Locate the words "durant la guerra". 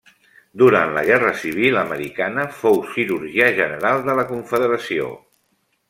0.61-1.33